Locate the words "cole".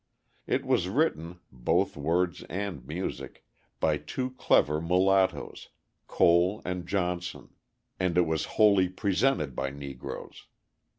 6.07-6.59